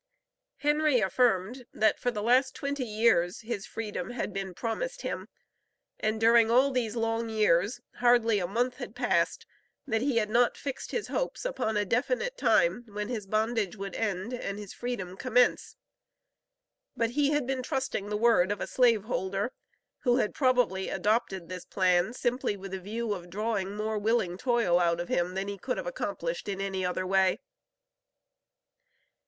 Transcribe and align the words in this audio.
Henry 0.57 0.99
affirmed, 0.99 1.67
that 1.75 1.99
for 1.99 2.09
the 2.09 2.23
last 2.23 2.55
twenty 2.55 2.87
years, 2.87 3.41
his 3.41 3.67
freedom 3.67 4.09
had 4.09 4.33
been 4.33 4.55
promised 4.55 5.03
him, 5.03 5.27
and 5.99 6.19
during 6.19 6.49
all 6.49 6.71
these 6.71 6.95
long 6.95 7.29
years, 7.29 7.79
hardly 7.97 8.39
a 8.39 8.47
month 8.47 8.77
had 8.77 8.95
passed, 8.95 9.45
that 9.85 10.01
he 10.01 10.17
had 10.17 10.31
not 10.31 10.57
fixed 10.57 10.89
his 10.89 11.09
hopes 11.09 11.45
upon 11.45 11.77
a 11.77 11.85
definite 11.85 12.35
time, 12.35 12.83
when 12.87 13.09
his 13.09 13.27
bondage 13.27 13.75
would 13.75 13.93
end 13.93 14.33
and 14.33 14.57
his 14.57 14.73
freedom 14.73 15.15
commence. 15.15 15.75
But 16.97 17.11
he 17.11 17.29
had 17.29 17.45
been 17.45 17.61
trusting 17.61 18.09
the 18.09 18.17
word 18.17 18.51
of 18.51 18.59
a 18.59 18.65
slave 18.65 19.03
holder, 19.03 19.51
who 19.99 20.17
had 20.17 20.33
probably 20.33 20.89
adopted 20.89 21.47
this 21.47 21.63
plan 21.65 22.13
simply 22.13 22.57
with 22.57 22.73
a 22.73 22.79
view 22.79 23.13
of 23.13 23.29
drawing 23.29 23.75
more 23.75 23.99
willing 23.99 24.39
toil 24.39 24.79
out 24.79 24.99
of 24.99 25.09
him 25.09 25.35
than 25.35 25.47
he 25.47 25.59
could 25.59 25.77
have 25.77 25.85
accomplished 25.85 26.49
in 26.49 26.59
any 26.59 26.83
other 26.83 27.05
way. 27.05 27.37